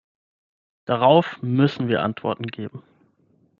Darauf 0.85 1.43
müssen 1.43 1.87
wir 1.87 2.01
Antworten 2.01 2.47
geben! 2.47 2.81